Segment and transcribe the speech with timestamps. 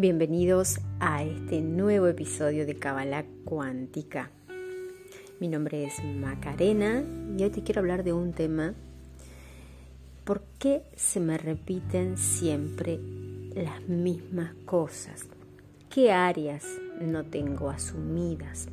[0.00, 4.30] Bienvenidos a este nuevo episodio de Kabbalah Cuántica.
[5.40, 7.04] Mi nombre es Macarena
[7.36, 8.72] y hoy te quiero hablar de un tema.
[10.24, 12.98] ¿Por qué se me repiten siempre
[13.54, 15.26] las mismas cosas?
[15.90, 16.64] ¿Qué áreas
[16.98, 18.68] no tengo asumidas?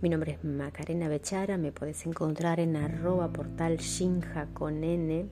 [0.00, 5.26] Mi nombre es Macarena Bechara, me puedes encontrar en arroba portal Shinja con N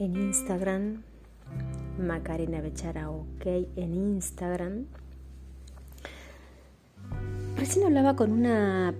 [0.00, 1.04] en Instagram
[1.98, 4.86] Macarena Bechara OK en Instagram.
[7.56, 8.94] Recién hablaba con una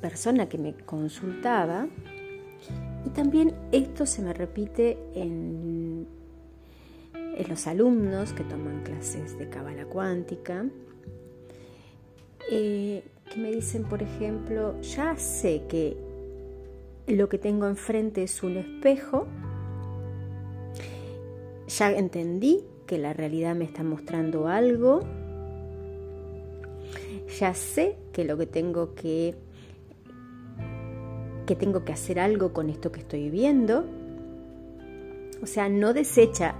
[0.00, 1.88] persona que me consultaba
[3.06, 6.06] y también esto se me repite en,
[7.48, 10.64] los alumnos que toman clases de cábala cuántica,
[12.50, 15.96] eh, que me dicen, por ejemplo, ya sé que
[17.06, 19.26] lo que tengo enfrente es un espejo,
[21.68, 25.00] ya entendí que la realidad me está mostrando algo.
[27.38, 29.34] Ya sé que lo que tengo que
[31.46, 33.84] que tengo que hacer algo con esto que estoy viendo.
[35.42, 36.56] O sea, no desecha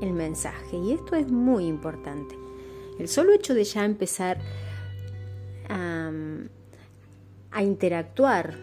[0.00, 2.36] el mensaje y esto es muy importante.
[2.98, 4.38] El solo hecho de ya empezar
[5.68, 6.10] a,
[7.50, 8.54] a interactuar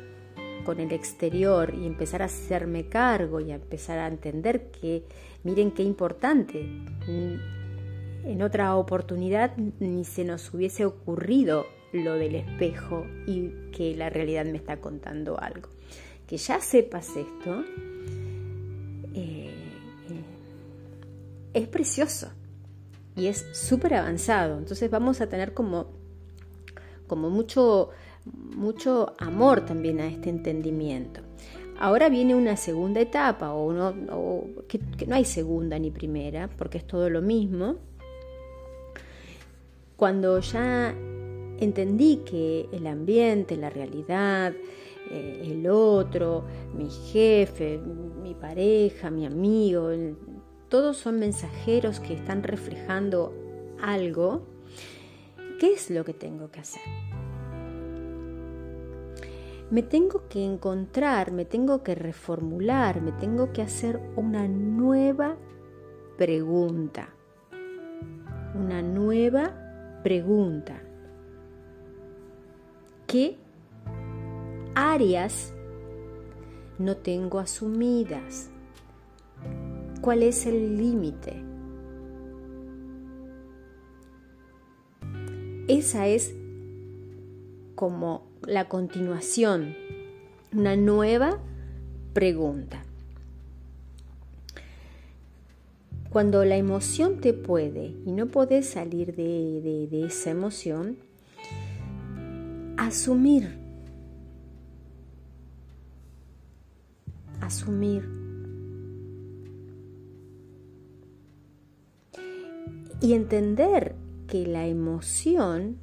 [0.63, 5.03] con el exterior y empezar a hacerme cargo y a empezar a entender que,
[5.43, 6.65] miren qué importante,
[7.07, 14.45] en otra oportunidad ni se nos hubiese ocurrido lo del espejo y que la realidad
[14.45, 15.69] me está contando algo.
[16.27, 17.63] Que ya sepas esto
[19.13, 19.53] eh,
[21.53, 22.31] es precioso
[23.15, 24.57] y es súper avanzado.
[24.57, 25.87] Entonces vamos a tener como,
[27.07, 27.91] como mucho
[28.25, 31.21] mucho amor también a este entendimiento.
[31.79, 33.93] Ahora viene una segunda etapa, o, no,
[34.67, 37.75] que, no hay segunda ni primera, porque es todo lo mismo.
[39.97, 40.95] Cuando ya
[41.59, 44.53] entendí que el ambiente, la realidad,
[45.11, 47.79] eh, el otro, mi jefe,
[48.21, 49.89] mi pareja, mi amigo,
[50.69, 53.33] todos son mensajeros que están reflejando
[53.81, 54.43] algo,
[55.59, 56.81] ¿qué es lo que tengo que hacer?
[59.71, 65.37] Me tengo que encontrar, me tengo que reformular, me tengo que hacer una nueva
[66.17, 67.09] pregunta.
[68.55, 69.53] Una nueva
[70.03, 70.81] pregunta.
[73.07, 73.37] ¿Qué
[74.75, 75.53] áreas
[76.77, 78.49] no tengo asumidas?
[80.01, 81.43] ¿Cuál es el límite?
[85.67, 86.35] Esa es
[87.75, 89.75] como la continuación,
[90.51, 91.39] una nueva
[92.13, 92.83] pregunta.
[96.09, 100.97] Cuando la emoción te puede y no podés salir de, de esa emoción,
[102.77, 103.57] asumir,
[107.41, 108.07] asumir.
[113.01, 113.95] Y entender
[114.27, 115.77] que la emoción,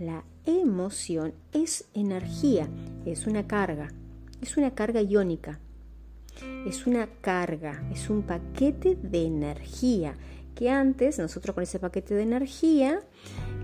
[0.00, 2.68] la emoción es energía,
[3.04, 3.88] es una carga,
[4.40, 5.60] es una carga iónica,
[6.66, 10.14] es una carga, es un paquete de energía
[10.54, 13.00] que antes nosotros con ese paquete de energía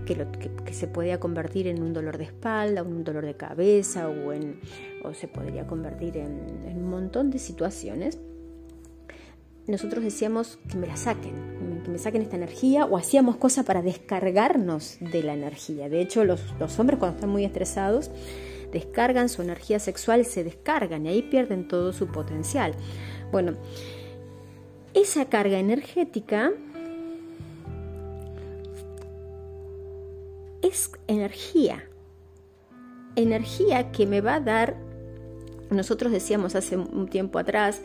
[0.05, 5.27] que, se podía convertir en un dolor de espalda, un dolor de cabeza o, se
[5.27, 8.19] podría convertir en un montón de situaciones,
[9.71, 13.81] nosotros decíamos que me la saquen, que me saquen esta energía o hacíamos cosas para
[13.81, 15.89] descargarnos de la energía.
[15.89, 16.41] De hecho, los,
[16.77, 18.11] hombres cuando están muy estresados
[18.71, 22.73] descargan su energía sexual, se descargan y ahí pierden todo su potencial.
[23.31, 23.53] Bueno,
[24.93, 26.51] esa carga energética
[30.61, 31.85] es energía,
[33.15, 34.75] energía que me va a dar,
[35.69, 37.81] nosotros decíamos hace un tiempo atrás,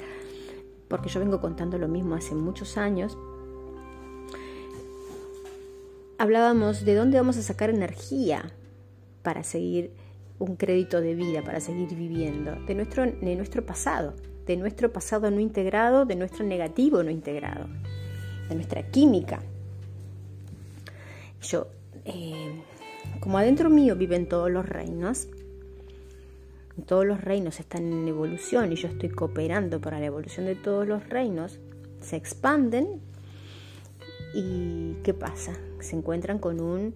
[0.89, 3.17] porque yo vengo contando lo mismo hace muchos años,
[6.19, 8.53] hablábamos de dónde vamos a sacar energía
[9.23, 9.93] para seguir
[10.39, 14.15] un crédito de vida, para seguir viviendo, de nuestro, de nuestro pasado,
[14.47, 17.67] de nuestro pasado no integrado, de nuestro negativo no integrado,
[18.49, 19.41] de nuestra química.
[21.43, 21.69] Yo,
[22.05, 22.63] eh,
[23.21, 25.29] como adentro mío viven todos los reinos,
[26.83, 30.87] todos los reinos están en evolución y yo estoy cooperando para la evolución de todos
[30.87, 31.59] los reinos,
[32.01, 33.01] se expanden
[34.35, 35.55] y ¿qué pasa?
[35.81, 36.95] Se encuentran con un,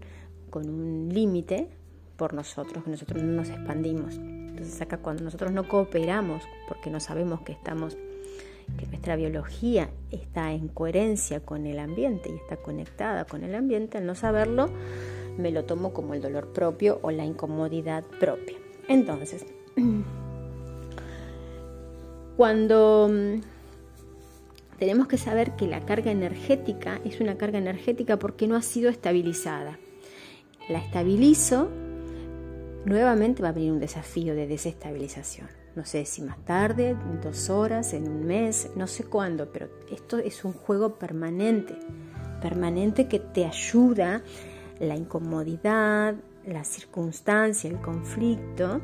[0.50, 1.68] con un límite
[2.16, 4.16] por nosotros, que nosotros no nos expandimos.
[4.16, 7.96] Entonces acá cuando nosotros no cooperamos porque no sabemos que estamos
[8.78, 13.98] que nuestra biología está en coherencia con el ambiente y está conectada con el ambiente,
[13.98, 14.70] al no saberlo,
[15.38, 18.56] me lo tomo como el dolor propio o la incomodidad propia.
[18.88, 19.46] Entonces,
[22.36, 23.40] cuando mm,
[24.78, 28.90] tenemos que saber que la carga energética es una carga energética porque no ha sido
[28.90, 29.78] estabilizada.
[30.68, 31.68] La estabilizo,
[32.84, 35.48] nuevamente va a venir un desafío de desestabilización.
[35.76, 39.68] No sé si más tarde, en dos horas, en un mes, no sé cuándo, pero
[39.90, 41.76] esto es un juego permanente,
[42.40, 44.22] permanente que te ayuda
[44.80, 46.16] la incomodidad,
[46.46, 48.80] la circunstancia, el conflicto,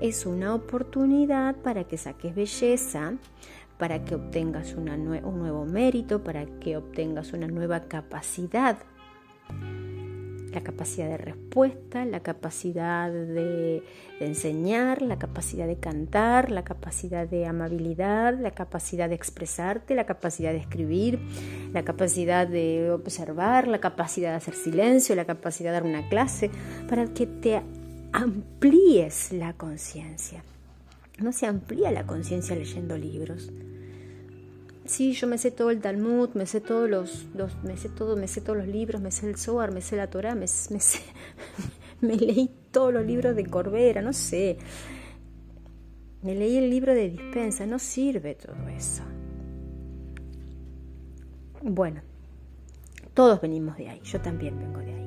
[0.00, 3.14] es una oportunidad para que saques belleza,
[3.78, 8.78] para que obtengas un nuevo mérito, para que obtengas una nueva capacidad.
[10.52, 13.84] La capacidad de respuesta, la capacidad de,
[14.18, 20.50] enseñar, la capacidad de cantar, la capacidad de amabilidad, la capacidad de expresarte, la capacidad
[20.50, 21.20] de escribir,
[21.72, 26.50] la capacidad de observar, la capacidad de hacer silencio, la capacidad de dar una clase,
[26.88, 27.62] para que te
[28.12, 30.42] amplíes la conciencia.
[31.18, 33.50] No se amplía la conciencia leyendo libros
[34.90, 37.26] sí, yo me sé todo el Talmud, me sé todos los,
[37.62, 40.08] me sé todo, me sé todos los libros, me sé el Zohar, me sé la
[40.10, 40.46] Torah, me,
[42.00, 44.58] me, leí todos los libros de Corbera, no sé.
[46.22, 49.02] Me leí el libro de dispensa, no sirve todo eso.
[51.62, 52.02] Bueno,
[53.14, 54.99] todos venimos de ahí, yo también vengo de ahí.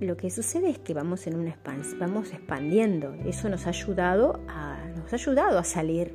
[0.00, 1.56] Lo que sucede es que vamos en una
[1.98, 3.14] vamos expandiendo.
[3.24, 6.12] Eso nos ha ayudado a, nos ha ayudado a salir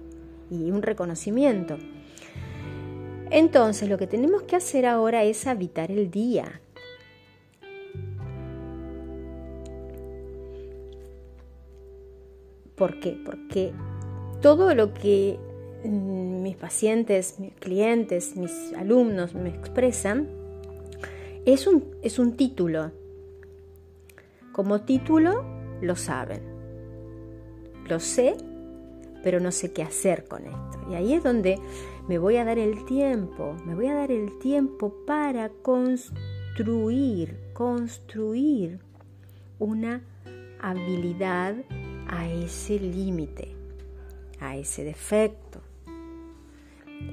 [0.51, 1.78] y un reconocimiento.
[3.31, 6.62] Entonces lo que tenemos que hacer ahora es habitar el día.
[12.75, 13.18] ¿Por qué?
[13.25, 13.72] Porque
[14.42, 15.39] todo lo que
[15.84, 20.27] mm, mis pacientes, mis clientes, mis alumnos me expresan
[21.45, 22.92] es un, es un título.
[24.51, 25.44] Como título
[25.81, 26.42] lo saben.
[27.88, 28.36] Lo sé,
[29.24, 30.80] pero no sé qué hacer con esto.
[30.89, 31.59] Y ahí es donde
[32.07, 38.80] me voy a dar el tiempo, me voy a dar el tiempo para construir, construir
[39.59, 40.01] una
[40.59, 41.56] habilidad
[42.07, 43.56] a ese límite,
[44.39, 45.62] a ese defecto.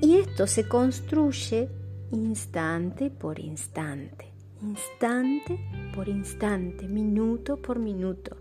[0.01, 1.69] Y esto se construye
[2.11, 4.33] instante por instante,
[4.63, 5.59] instante
[5.95, 8.37] por instante, minuto por minuto,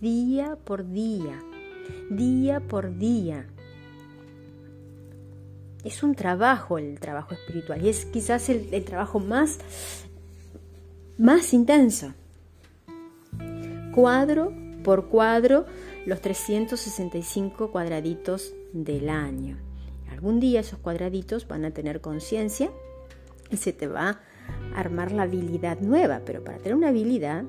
[0.00, 1.42] día por día,
[2.10, 3.46] día por día
[5.84, 9.58] es un trabajo el trabajo espiritual y es quizás el, trabajo más,
[11.18, 12.14] más intenso.
[13.94, 14.52] Cuadro
[14.82, 15.66] por cuadro,
[16.06, 19.58] los 365 cuadraditos del año.
[20.10, 22.70] Algún día esos cuadraditos van a tener conciencia
[23.50, 24.20] y se te va a
[24.74, 27.44] armar la habilidad nueva, pero para tener una habilidad,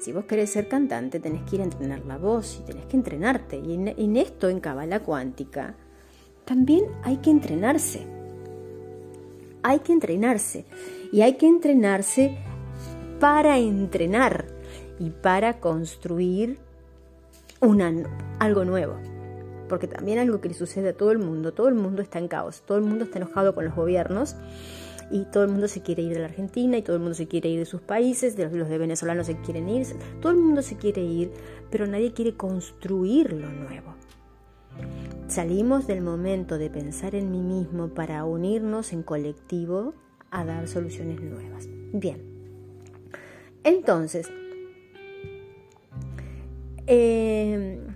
[0.00, 2.96] si vos querés ser cantante, tenés que ir a entrenar la voz y tenés que
[2.96, 3.58] entrenarte.
[3.58, 5.74] Y en, esto, en Cabala Cuántica,
[6.44, 8.06] también hay que entrenarse.
[9.62, 10.64] Hay que entrenarse.
[11.12, 12.38] Y hay que entrenarse
[13.18, 14.46] para entrenar
[14.98, 16.58] y para construir
[17.60, 17.92] una,
[18.38, 18.96] algo nuevo.
[19.68, 22.28] Porque también algo que le sucede a todo el mundo, todo el mundo está en
[22.28, 24.36] caos, todo el mundo está enojado con los gobiernos
[25.10, 27.28] y todo el mundo se quiere ir de la Argentina y todo el mundo se
[27.28, 29.86] quiere ir de sus países, los, los de venezolanos se quieren ir,
[30.20, 31.30] todo el mundo se quiere ir,
[31.70, 33.94] pero nadie quiere construir lo nuevo.
[35.28, 39.94] Salimos del momento de pensar en mí mismo para unirnos en colectivo
[40.30, 41.68] a dar soluciones nuevas.
[41.92, 42.36] Bien,
[43.64, 44.30] entonces,
[46.86, 47.95] em,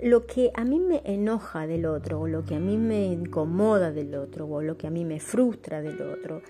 [0.00, 3.92] lo que a mí me enoja del otro, o lo que a mí me incomoda
[3.92, 6.42] del otro, o lo que a mí me frustra del otro,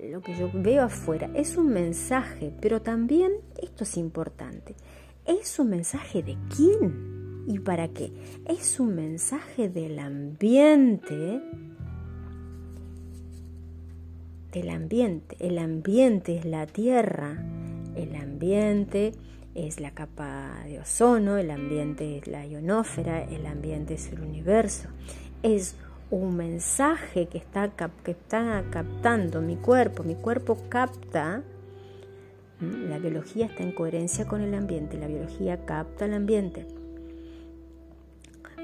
[0.00, 4.74] lo que yo veo afuera, es un mensaje, pero también, esto es importante,
[5.26, 8.12] es un mensaje de quién ¿Y para qué?
[8.44, 11.40] Es un mensaje del ambiente,
[14.52, 15.34] del ambiente.
[15.40, 17.42] El ambiente es la tierra,
[17.96, 19.12] el ambiente
[19.66, 24.88] es la capa de ozono, el ambiente es la ionósfera, el ambiente es el universo.
[25.42, 25.76] Es
[26.10, 27.70] un mensaje que está,
[28.04, 28.16] que
[28.70, 31.42] captando mi cuerpo, mi cuerpo capta
[32.60, 36.66] la biología está en coherencia con el ambiente, la biología capta el ambiente.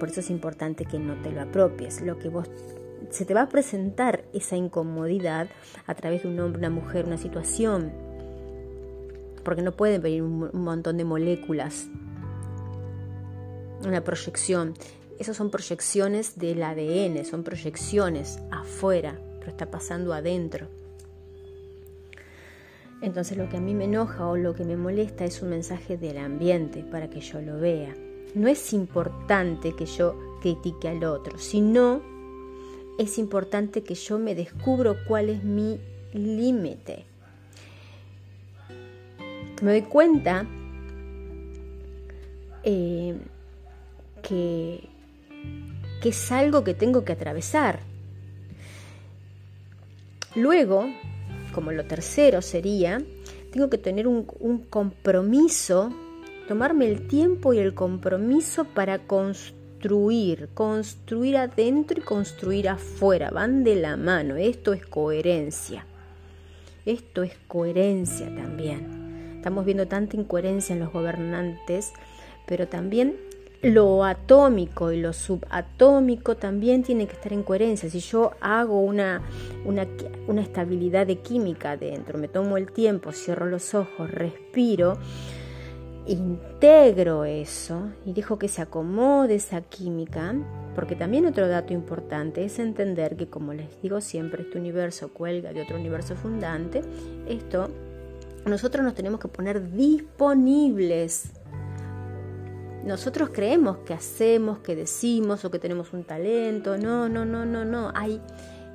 [0.01, 2.03] Por eso es importante que no te lo apropies.
[2.03, 2.51] Lo que vos
[3.11, 5.49] se te va a presentar esa incomodidad
[5.87, 7.93] a través de un hombre, una mujer, una situación.
[9.45, 11.87] Porque no pueden venir un, montón de moléculas,
[13.87, 14.75] una proyección.
[15.19, 20.67] Esas son proyecciones del ADN, son proyecciones afuera, pero está pasando adentro.
[23.03, 25.99] Entonces lo que a mí me enoja o lo que me molesta es un mensaje
[25.99, 27.95] del ambiente para que yo lo vea.
[28.35, 32.03] No es importante que yo critique al otro, sino
[32.99, 35.81] es importante que yo me descubro cuál es mi
[36.13, 37.07] límite.
[39.63, 40.47] Me doy cuenta
[42.63, 43.17] eh,
[44.23, 44.89] que,
[46.03, 47.81] que es algo que tengo que atravesar.
[50.35, 50.87] Luego,
[51.55, 53.01] como lo tercero sería,
[53.53, 54.25] tengo que tener un,
[54.69, 55.93] compromiso,
[56.49, 63.77] tomarme el tiempo y el compromiso para construir, construir adentro y construir afuera, van de
[63.77, 65.87] la mano, esto es coherencia,
[66.85, 68.94] esto es coherencia también.
[69.45, 71.93] Estamos viendo tanta incoherencia en los gobernantes,
[72.47, 73.15] pero también
[73.61, 77.91] lo atómico y lo subatómico también tienen que estar en coherencia.
[77.91, 79.21] Si yo hago una,
[79.67, 84.97] una, estabilidad de química dentro, me tomo el tiempo, cierro los ojos, respiro,
[86.07, 90.35] integro eso y dejo que se acomode esa química,
[90.75, 95.53] porque también otro dato importante es entender que, como les digo siempre, este universo cuelga
[95.53, 96.81] de otro universo fundante,
[97.29, 97.69] esto
[98.47, 101.33] nosotros nos tenemos que poner disponibles
[102.85, 106.77] nosotros creemos que hacemos, que decimos o que tenemos un talento.
[106.77, 107.91] No, no, no, no, no.
[107.95, 108.21] Hay,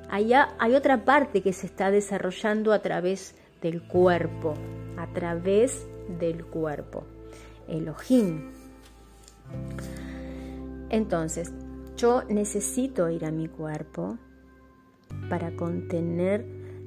[0.08, 4.54] hay, otra parte que se está desarrollando a través del cuerpo,
[4.96, 5.86] a través
[6.18, 7.04] del cuerpo.
[7.68, 8.50] Elohim.
[10.88, 11.52] Entonces,
[11.96, 14.18] yo necesito ir a mi cuerpo
[15.28, 16.44] para contener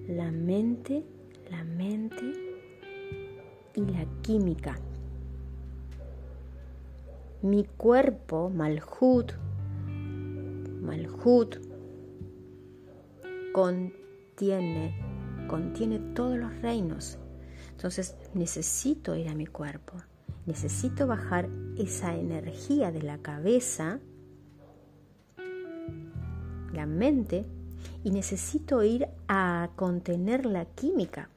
[0.09, 1.05] la mente,
[1.49, 2.52] la mente
[3.75, 4.75] y la química
[7.43, 9.33] mi cuerpo, Malhut,
[10.81, 11.57] Malhut,
[13.51, 14.95] contiene,
[15.49, 17.17] contiene todos los reinos.
[17.71, 19.97] Entonces necesito ir a mi cuerpo,
[20.45, 23.99] necesito bajar esa energía de la cabeza,
[26.71, 27.45] la mente,
[28.05, 31.29] y necesito ir a contener la química.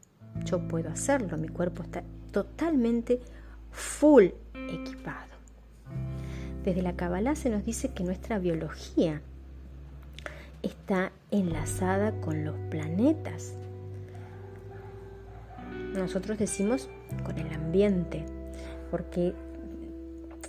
[0.45, 2.05] Yo puedo hacerlo, mi cuerpo está
[2.37, 3.19] totalmente
[3.73, 4.27] full
[4.69, 5.33] equipado.
[6.67, 9.23] Desde la Kabbalah se nos dice que nuestra biología
[10.63, 13.55] está enlazada con los planetas.
[15.95, 16.91] Nosotros decimos
[17.25, 18.27] con el ambiente,
[18.91, 19.33] porque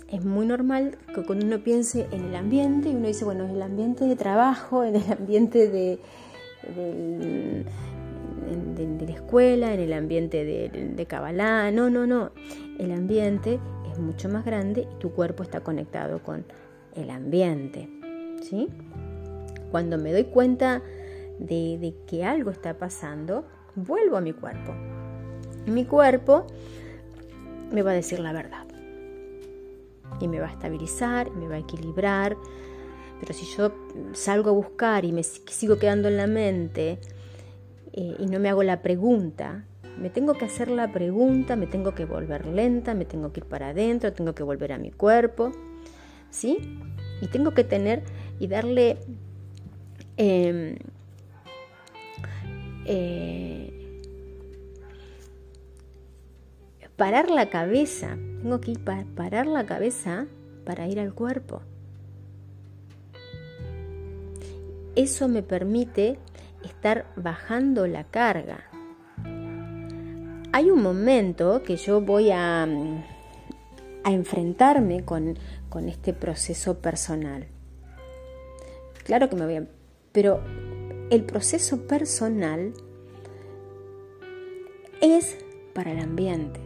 [0.08, 3.52] es muy normal que cuando uno piense en el ambiente y uno dice, bueno, en
[3.52, 5.98] el ambiente de trabajo, en el ambiente de,
[8.48, 12.32] de, la escuela, en el ambiente de, de Kabbalah, no, no, no,
[12.78, 13.58] el ambiente
[13.98, 16.44] mucho más grande y tu cuerpo está conectado con
[16.94, 17.88] el ambiente.
[18.42, 18.68] ¿sí?
[19.70, 20.82] Cuando me doy cuenta
[21.38, 24.74] de, que algo está pasando, vuelvo a mi cuerpo.
[25.66, 26.46] Mi cuerpo
[27.70, 28.66] me va a decir la verdad.
[30.20, 32.36] Y me va a estabilizar, me va a equilibrar.
[33.20, 33.72] Pero si yo
[34.12, 36.98] salgo a buscar y me sigo quedando en la mente
[38.00, 39.64] eh, y no me hago la pregunta,
[40.00, 43.46] me tengo que hacer la pregunta, me tengo que volver lenta, me tengo que ir
[43.46, 45.50] para adentro, tengo que volver a mi cuerpo,
[46.30, 46.78] ¿sí?
[47.20, 48.04] Y tengo que tener
[48.38, 48.98] y darle
[50.16, 50.76] em,
[52.84, 53.98] eh,
[56.94, 60.26] parar la cabeza, tengo que ir para parar la cabeza
[60.64, 61.62] para ir al cuerpo.
[64.94, 66.20] Eso me permite
[66.62, 68.64] estar bajando la carga.
[70.52, 75.38] Hay un momento que yo voy a, a enfrentarme con,
[75.68, 77.46] con, este proceso personal.
[79.04, 79.66] Claro que me voy a...
[80.12, 80.40] Pero
[81.10, 82.72] el proceso personal
[85.00, 85.38] es
[85.74, 86.60] para el ambiente,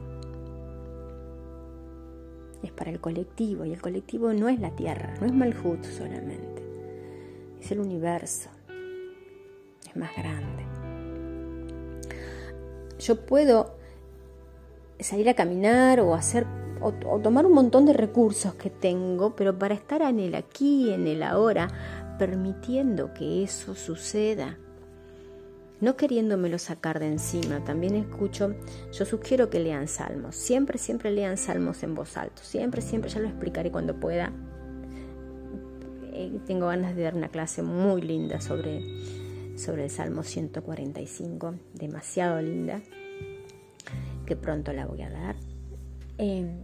[2.63, 6.63] es para el colectivo y el colectivo no es la Tierra, no es Malhut solamente,
[7.61, 8.49] es el universo,
[9.97, 10.73] más grande
[13.03, 13.75] yo puedo
[15.01, 16.47] salir a caminar o hacer
[16.81, 21.07] o, tomar un montón de recursos que tengo, pero para estar en el aquí, en
[21.07, 21.69] el ahora,
[22.19, 24.59] permitiendo que eso suceda,
[25.81, 27.63] no queriéndomelo sacar de encima.
[27.63, 28.57] También escucho,
[28.93, 33.21] yo sugiero que lean salmos, siempre, siempre lean salmos en voz alta, siempre, siempre, ya
[33.21, 34.33] lo explicaré cuando pueda.
[36.15, 38.83] Eh, tengo ganas de dar una clase muy linda sobre
[39.63, 42.81] sobre el Salmo 145, demasiado linda,
[44.27, 45.37] que pronto la voy a dar.
[46.19, 46.59] Em,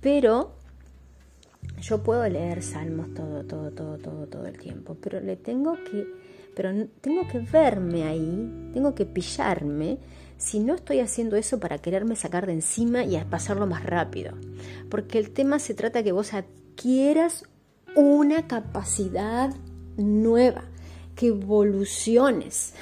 [0.00, 0.52] pero
[1.80, 6.06] yo puedo leer salmos todo, todo, todo, todo, todo el tiempo, pero le tengo que,
[6.56, 9.98] pero tengo que verme ahí, tengo que pillarme
[10.38, 14.32] si no estoy haciendo eso para quererme sacar de encima y pasarlo más rápido.
[14.90, 17.44] Porque el tema se trata que vos adquieras
[17.94, 19.54] una capacidad
[19.96, 20.64] nueva,
[21.14, 22.74] que evoluciones.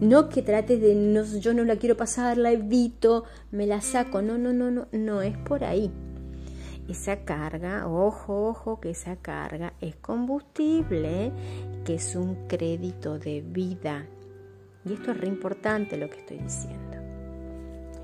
[0.00, 4.22] No que trates de, no, yo no la quiero pasar, la evito, me la saco.
[4.22, 5.90] No, no, no, no, no es por ahí.
[6.88, 11.32] Esa carga, ojo, ojo, que esa carga es combustible,
[11.84, 14.06] que es un crédito de vida.
[14.84, 16.98] Y esto es re importante lo que estoy diciendo.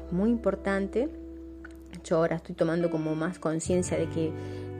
[0.06, 1.10] Es muy importante.
[2.04, 4.32] Yo ahora estoy tomando como más conciencia de que,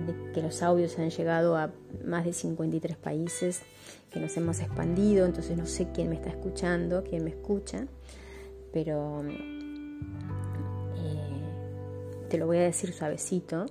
[0.07, 1.73] de que los audios han llegado a
[2.04, 3.62] más de 53 países,
[4.11, 7.87] que nos hemos expandido, entonces no sé quién me está escuchando, quién me escucha,
[8.73, 9.38] pero eh,
[12.28, 13.66] te lo voy a decir suavecito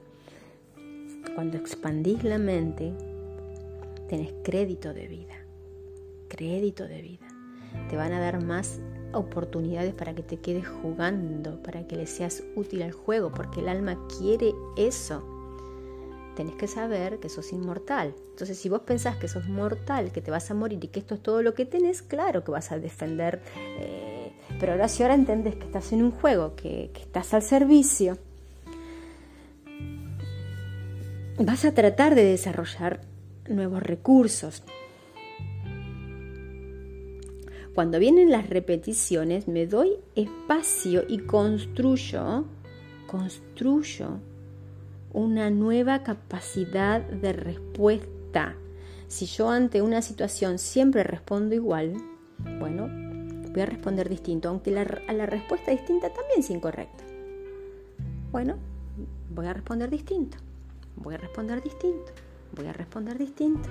[1.35, 2.93] cuando expandís la mente,
[4.07, 5.35] tenés crédito de vida,
[6.27, 7.27] crédito de vida.
[7.89, 8.79] Te van a dar más
[9.13, 13.69] oportunidades para que te quedes jugando, para que le seas útil al juego, porque el
[13.69, 15.38] alma quiere eso.
[16.39, 18.15] Tenés que saber que sos inmortal.
[18.29, 21.15] Entonces, si vos pensás que sos mortal, que te vas a morir y que esto
[21.15, 23.41] es todo lo que tenés, claro que vas a defender.
[23.77, 27.41] Eh, pero ahora si ahora entendés que estás en un juego, que, que estás al
[27.41, 28.17] servicio,
[31.39, 33.01] vas a tratar de desarrollar
[33.49, 34.63] nuevos recursos.
[37.75, 42.45] Cuando vienen las repeticiones, me doy espacio y construyo,
[43.07, 44.21] construyo
[45.13, 48.55] una nueva capacidad de respuesta.
[49.07, 51.93] Si yo ante una situación siempre respondo igual,
[52.59, 52.87] bueno,
[53.51, 57.03] voy a responder distinto, aunque la, la respuesta distinta también es incorrecta.
[58.31, 58.57] Bueno,
[59.29, 60.37] voy a responder distinto
[60.99, 62.11] voy a responder distinto,
[62.55, 63.69] voy a responder distinto.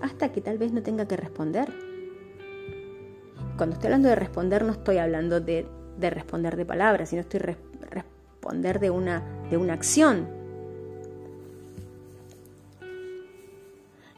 [0.00, 1.72] Hasta que tal vez no tenga que responder.
[3.56, 5.66] Cuando estoy hablando de responder no estoy hablando de,
[5.98, 7.40] responder de palabras, sino estoy
[8.44, 10.28] responder de una, de una acción.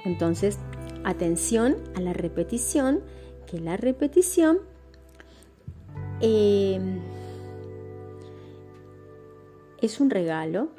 [0.05, 0.59] Entonces,
[1.05, 3.01] atención a la repetición,
[3.47, 4.59] que la repetición
[6.21, 6.81] eh,
[9.81, 10.71] es un regalo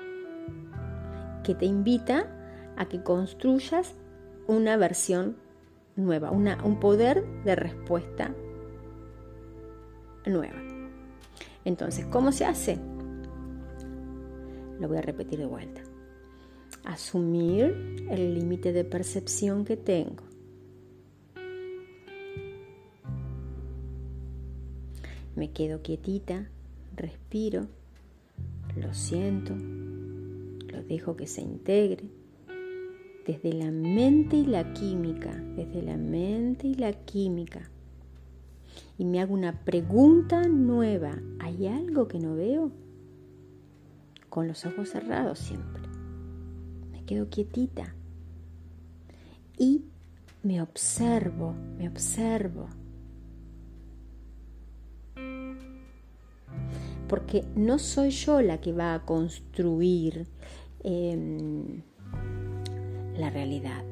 [1.43, 2.27] que te invita
[2.75, 3.93] a que construyas
[4.47, 5.37] una versión
[5.95, 8.33] nueva, un poder de respuesta
[10.25, 10.61] nueva.
[11.63, 12.77] Entonces, ¿cómo se hace?
[14.79, 15.81] Lo voy a repetir de vuelta.
[16.83, 20.23] Asumir el límite de percepción que tengo.
[25.35, 26.49] Me quedo quietita,
[26.95, 27.67] respiro,
[28.75, 29.53] lo siento,
[30.87, 32.03] dejo que se integre
[33.25, 37.69] desde la mente y la química, desde la mente y la química.
[38.97, 41.19] Y me hago una pregunta nueva.
[41.39, 42.71] ¿Hay algo que no veo?
[44.37, 45.81] Con los ojos cerrados siempre.
[46.91, 47.95] Me quedo quietita.
[49.57, 49.85] Y
[50.43, 52.67] me observo, me observo.
[57.09, 60.27] Porque no soy yo la que va a construir
[60.83, 61.81] Em,
[63.17, 63.83] la realidad.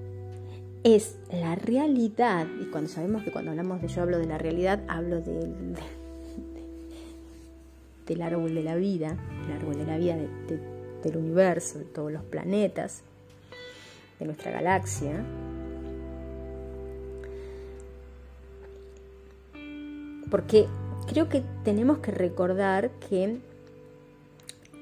[0.83, 4.83] Es la realidad, y cuando sabemos que cuando hablamos de yo hablo de la realidad,
[4.87, 5.75] hablo del,
[8.05, 10.17] del árbol de la vida, el árbol de la vida
[11.03, 13.03] del universo, de todos los planetas,
[14.19, 15.23] de nuestra galaxia.
[20.29, 20.67] Porque
[21.07, 23.37] creo que tenemos que recordar que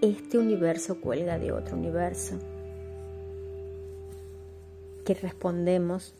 [0.01, 2.38] este universo cuelga de otro universo,
[5.05, 6.13] que respondemos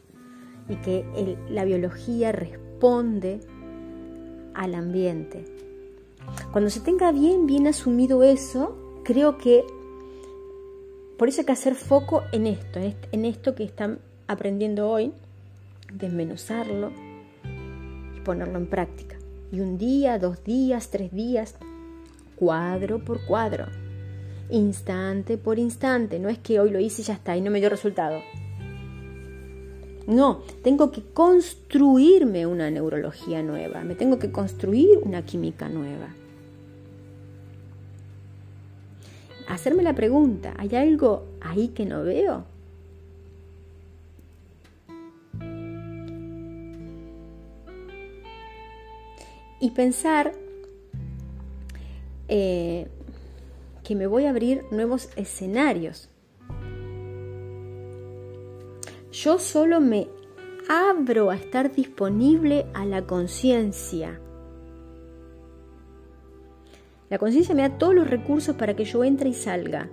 [0.70, 3.40] y que la biología responde
[4.54, 5.53] al ambiente.
[6.54, 9.66] Cuando se tenga bien, bien asumido eso, creo que
[11.18, 12.80] por eso hay que hacer foco en esto,
[13.12, 15.14] en esto que están aprendiendo hoy,
[15.92, 16.92] desmenuzarlo
[18.16, 19.18] y ponerlo en práctica.
[19.52, 21.56] Y un día, dos días, tres días,
[22.36, 23.66] cuadro por cuadro,
[24.52, 26.20] instante por instante.
[26.20, 28.22] No es que hoy lo hice y ya está y no me dio resultado.
[30.06, 36.10] No, tengo que construirme una neurología nueva, me tengo que construir una química nueva.
[39.48, 42.46] Hacerme la pregunta, ¿hay algo ahí que no veo?
[49.60, 50.34] Y pensar
[52.28, 52.88] eh,
[53.84, 56.10] que me voy a abrir nuevos escenarios.
[59.12, 60.08] Yo solo me
[60.68, 64.20] abro a estar disponible a la conciencia.
[67.14, 69.88] La conciencia me da todos los recursos para que yo entre y salga.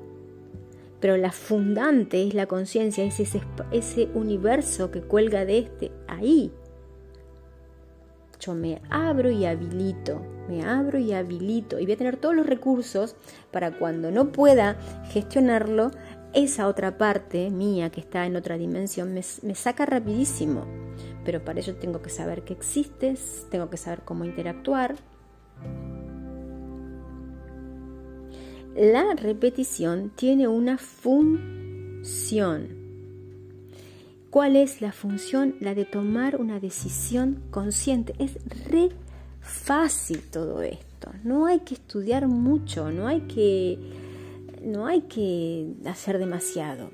[1.00, 6.50] Pero la fundante es la conciencia, es ese, ese universo que cuelga de este ahí.
[8.40, 12.46] Yo me abro y habilito, me abro y habilito y voy a tener todos los
[12.46, 13.16] recursos
[13.50, 14.78] para cuando no pueda
[15.11, 15.90] gestionarlo,
[16.33, 20.64] esa otra parte mía que está en otra dimensión me, saca rapidísimo.
[21.26, 24.94] Pero para ello tengo que saber que existes, tengo que saber cómo interactuar.
[28.76, 32.68] La repetición tiene una función.
[34.30, 35.56] ¿Cuál es la función?
[35.59, 38.14] La de tomar una decisión consciente.
[38.20, 38.90] Es re
[39.40, 41.11] fácil todo esto.
[41.24, 43.76] No hay que estudiar mucho, no hay que,
[44.62, 46.92] no hay que hacer demasiado.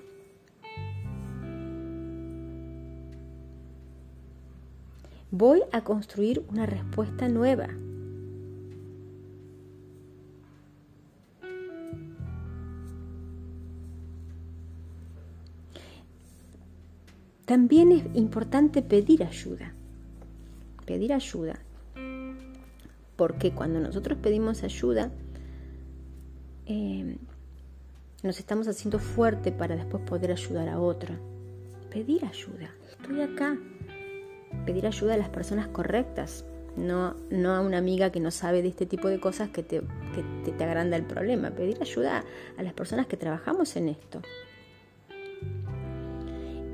[5.30, 7.68] Voy a construir una respuesta nueva.
[17.46, 19.72] También es importante pedir ayuda.
[20.84, 21.60] Pedir ayuda.
[23.14, 25.12] Porque cuando nosotros pedimos ayuda,
[26.66, 27.16] eh,
[28.24, 31.14] nos estamos haciendo fuerte para después poder ayudar a otro.
[31.88, 32.68] Pedir ayuda.
[32.90, 33.56] Estoy acá.
[34.66, 36.44] Pedir ayuda a las personas correctas.
[36.76, 39.82] No, no a una amiga que no sabe de este tipo de cosas que te,
[40.44, 41.52] que te agranda el problema.
[41.52, 42.24] Pedir ayuda
[42.58, 44.20] a las personas que trabajamos en esto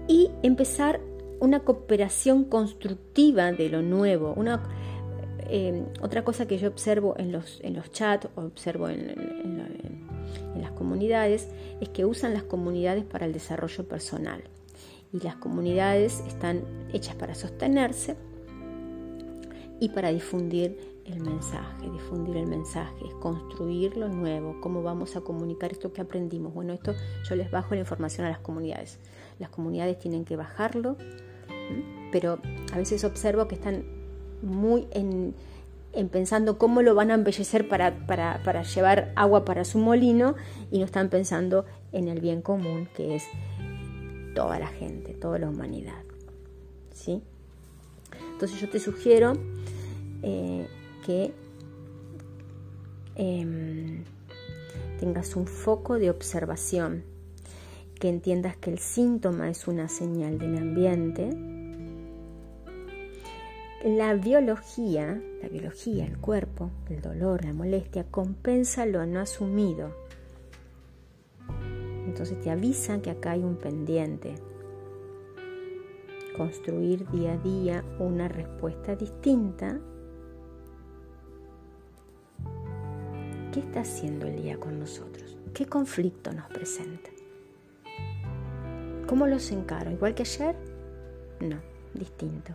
[0.09, 1.01] y empezar
[1.41, 4.33] una cooperación constructiva de lo nuevo.
[4.37, 4.62] Una,
[5.49, 10.71] eh, otra cosa que yo observo en los, en los chats, observo en, en, las
[10.71, 11.49] comunidades,
[11.81, 14.45] es que usan las comunidades para el desarrollo personal.
[15.12, 16.62] Y las comunidades están
[16.93, 18.17] hechas para sostenerse
[19.81, 25.73] y para difundir el mensaje, difundir el mensaje, construir lo nuevo, cómo vamos a comunicar
[25.73, 26.55] esto que aprendimos.
[26.55, 26.95] Bueno, esto
[27.29, 29.01] yo les bajo la información a las comunidades
[29.38, 30.97] las comunidades tienen que bajarlo,
[32.11, 32.38] pero
[32.73, 33.85] a veces observo que están
[34.42, 35.35] muy en,
[36.11, 40.35] pensando cómo lo van a embellecer para, para, llevar agua para su molino
[40.71, 43.25] y no están pensando en el bien común que es
[44.35, 46.03] toda la gente, toda la humanidad.
[46.95, 47.23] ¿sí?
[48.33, 49.35] Entonces yo te sugiero
[50.23, 50.66] eh,
[51.05, 51.33] que
[53.14, 54.05] em,
[54.99, 57.05] tengas un foco de observación
[58.03, 61.31] que entiendas que el síntoma es una señal del ambiente.
[63.85, 69.95] La biología, la biología, el cuerpo, el dolor, la molestia, compensa lo no asumido.
[72.05, 74.35] Entonces te avisa que acá hay un pendiente.
[76.37, 79.79] Construir día a día una respuesta distinta.
[83.53, 85.38] ¿Qué está haciendo el día con nosotros?
[85.55, 87.22] ¿Qué conflicto nos presenta?
[89.12, 89.90] ¿Cómo los encaro?
[89.90, 90.57] ¿Igual que ayer?
[91.38, 91.59] No,
[91.92, 92.53] distinto.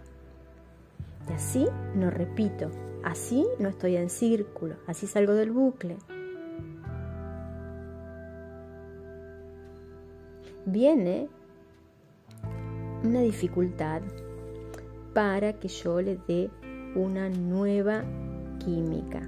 [1.30, 2.72] Y así no repito,
[3.04, 5.98] así no estoy en círculo, así salgo del bucle.
[10.66, 11.30] Viene
[13.04, 14.02] una dificultad
[15.14, 16.50] para que yo le dé
[16.96, 18.04] una nueva
[18.58, 19.22] química.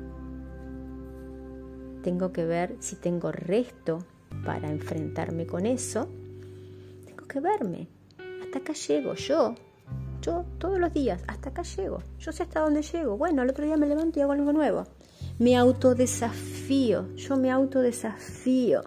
[2.02, 4.00] Tengo que ver si tengo resto
[4.44, 6.10] para enfrentarme con eso
[7.30, 7.88] que verme.
[8.44, 9.56] Hasta acá llego, yo.
[10.22, 12.04] Yo todos los días, hasta acá llego.
[12.20, 13.16] Yo sé hasta dónde llego.
[13.16, 14.84] Bueno, el otro día me levanto y hago algo nuevo.
[15.38, 18.82] Me autodesafío, yo me autodesafío.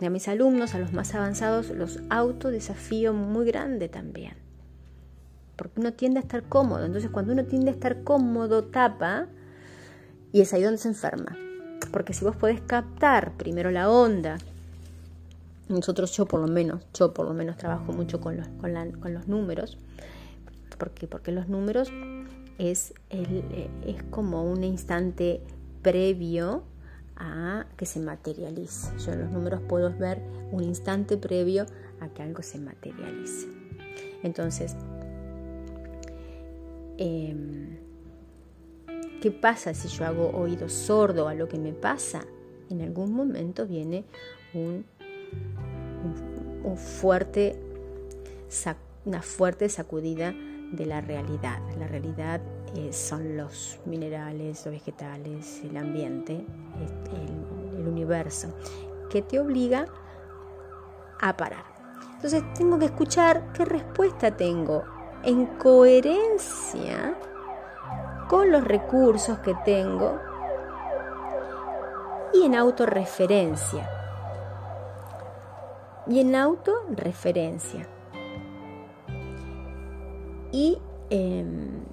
[0.00, 4.34] Y a mis alumnos, a los más avanzados, los autodesafío muy grande también.
[5.56, 6.84] Porque uno tiende a estar cómodo.
[6.84, 9.26] Entonces, cuando uno tiende a estar cómodo, tapa
[10.32, 11.36] y es ahí donde se enferma.
[11.90, 14.36] Porque si vos podés captar primero la onda
[15.68, 19.28] nosotros, yo por lo menos, yo por lo menos trabajo mucho con los, con, los
[19.28, 19.78] números,
[20.78, 21.90] porque, porque los números
[22.58, 23.44] es, el,
[23.84, 25.40] es como un instante
[25.82, 26.62] previo
[27.16, 28.96] a que se materialice.
[28.98, 30.20] Yo los números puedo ver
[30.52, 31.66] un instante previo
[32.00, 33.48] a que algo se materialice.
[34.22, 34.76] Entonces,
[36.98, 37.78] em,
[39.20, 42.24] ¿qué pasa si yo hago oído sordo a lo que me pasa?
[42.68, 44.04] En algún momento viene
[44.52, 44.84] un
[46.76, 47.58] fuerte,
[49.04, 50.34] una fuerte sacudida
[50.72, 51.60] de la realidad.
[51.78, 52.40] La realidad
[52.90, 56.44] son los minerales, los vegetales, el ambiente,
[57.74, 58.48] el, universo,
[59.08, 59.86] que te obliga
[61.20, 61.64] a parar.
[62.14, 64.82] Entonces tengo que escuchar qué respuesta tengo
[65.22, 67.16] en coherencia
[68.28, 70.18] con los recursos que tengo
[72.34, 73.95] y en autorreferencia.
[76.08, 77.88] Y en autorreferencia.
[80.52, 80.78] Y,
[81.10, 81.84] em,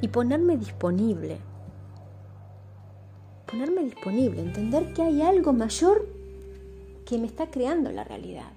[0.00, 1.38] y ponerme disponible.
[3.46, 6.06] Ponerme disponible, entender que hay algo mayor
[7.06, 8.52] que me está creando la realidad.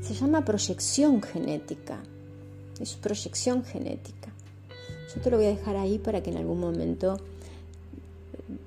[0.00, 2.00] Se llama proyección genética.
[2.80, 4.32] Es proyección genética.
[5.14, 7.18] Yo te lo voy a dejar ahí para que en algún momento,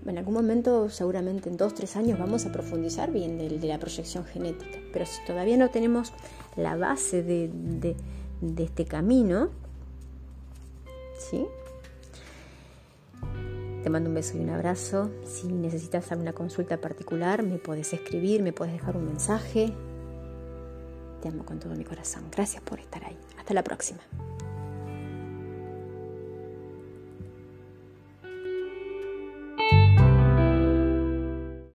[0.06, 4.26] en algún momento, seguramente en dos, tres años, vamos a profundizar bien de, la proyección
[4.26, 4.80] genética.
[4.94, 6.14] Pero si todavía no tenemos
[6.56, 7.96] la base de,
[8.58, 9.50] este camino,
[11.18, 11.46] ¿sí?
[13.84, 15.12] Te mando un beso y un abrazo.
[15.26, 19.72] Si necesitas alguna consulta particular, me puedes escribir, me puedes dejar un mensaje.
[21.22, 22.24] Te amo con todo mi corazón.
[22.32, 23.18] Gracias por estar ahí.
[23.38, 24.00] Hasta la próxima.